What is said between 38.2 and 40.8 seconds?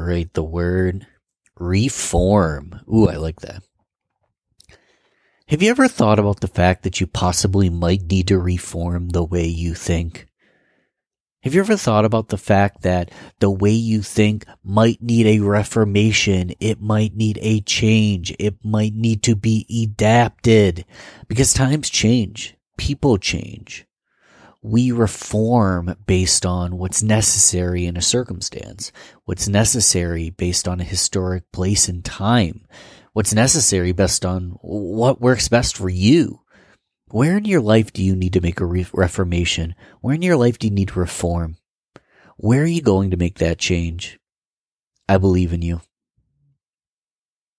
to make a re- reformation? Where in your life do you